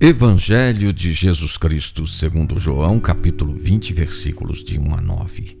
[0.00, 5.58] Evangelho de Jesus Cristo, segundo João, capítulo 20, versículos de 1 a 9.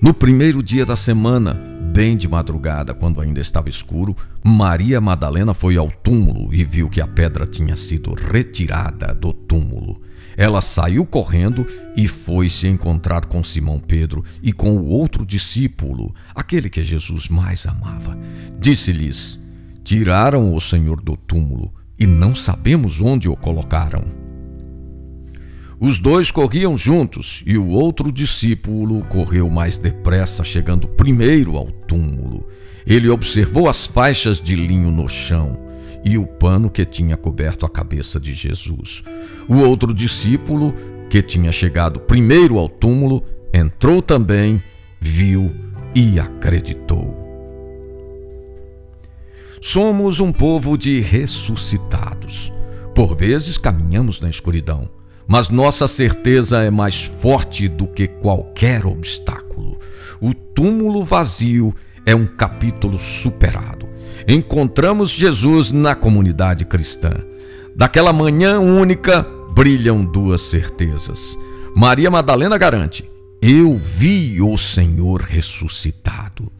[0.00, 5.76] No primeiro dia da semana, bem de madrugada, quando ainda estava escuro, Maria Madalena foi
[5.76, 10.00] ao túmulo e viu que a pedra tinha sido retirada do túmulo.
[10.34, 16.14] Ela saiu correndo e foi se encontrar com Simão Pedro e com o outro discípulo,
[16.34, 18.16] aquele que Jesus mais amava.
[18.58, 19.38] Disse-lhes:
[19.84, 24.04] Tiraram o Senhor do túmulo e não sabemos onde o colocaram.
[25.80, 32.48] Os dois corriam juntos e o outro discípulo correu mais depressa, chegando primeiro ao túmulo.
[32.84, 35.68] Ele observou as faixas de linho no chão
[36.04, 39.04] e o pano que tinha coberto a cabeça de Jesus.
[39.48, 40.74] O outro discípulo,
[41.08, 43.22] que tinha chegado primeiro ao túmulo,
[43.54, 44.60] entrou também,
[45.00, 45.54] viu
[45.94, 47.27] e acreditou.
[49.60, 52.52] Somos um povo de ressuscitados.
[52.94, 54.88] Por vezes caminhamos na escuridão,
[55.26, 59.78] mas nossa certeza é mais forte do que qualquer obstáculo.
[60.20, 61.74] O túmulo vazio
[62.06, 63.86] é um capítulo superado.
[64.26, 67.12] Encontramos Jesus na comunidade cristã.
[67.76, 71.38] Daquela manhã única brilham duas certezas.
[71.76, 73.08] Maria Madalena garante:
[73.42, 76.50] Eu vi o Senhor ressuscitado.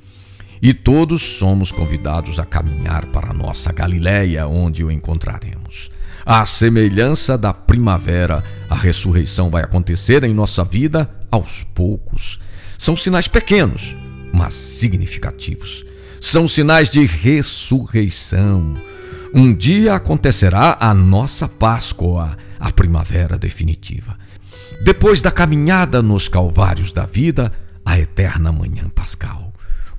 [0.61, 5.91] E todos somos convidados a caminhar para a nossa Galiléia, onde o encontraremos.
[6.27, 12.39] À semelhança da primavera, a ressurreição vai acontecer em nossa vida aos poucos.
[12.77, 13.97] São sinais pequenos,
[14.33, 15.85] mas significativos.
[16.21, 18.77] São sinais de ressurreição.
[19.35, 24.17] Um dia acontecerá a nossa Páscoa, a primavera definitiva.
[24.83, 27.53] Depois da caminhada nos calvários da vida,
[27.85, 29.48] a eterna manhã pascal.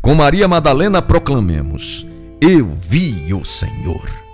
[0.01, 2.05] Com Maria Madalena proclamemos:
[2.39, 4.28] Eu vi o Senhor.